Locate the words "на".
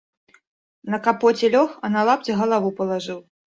0.93-0.99, 1.99-2.07